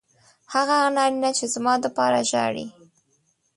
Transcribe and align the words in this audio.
هغه 0.53 0.75
نارینه 0.95 1.31
چې 1.37 1.45
زما 1.53 1.73
دپاره 1.85 2.19
ژاړي 2.29 2.65